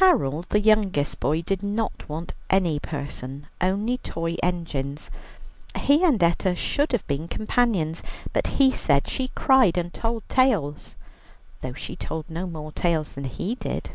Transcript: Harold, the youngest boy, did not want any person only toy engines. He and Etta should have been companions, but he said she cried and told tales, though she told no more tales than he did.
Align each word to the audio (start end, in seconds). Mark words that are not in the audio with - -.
Harold, 0.00 0.46
the 0.48 0.58
youngest 0.60 1.20
boy, 1.20 1.42
did 1.42 1.62
not 1.62 2.08
want 2.08 2.34
any 2.50 2.80
person 2.80 3.46
only 3.60 3.98
toy 3.98 4.34
engines. 4.42 5.10
He 5.76 6.02
and 6.02 6.20
Etta 6.20 6.56
should 6.56 6.90
have 6.90 7.06
been 7.06 7.28
companions, 7.28 8.02
but 8.32 8.48
he 8.58 8.72
said 8.72 9.06
she 9.08 9.28
cried 9.36 9.78
and 9.78 9.94
told 9.94 10.28
tales, 10.28 10.96
though 11.60 11.74
she 11.74 11.94
told 11.94 12.28
no 12.28 12.48
more 12.48 12.72
tales 12.72 13.12
than 13.12 13.26
he 13.26 13.54
did. 13.54 13.90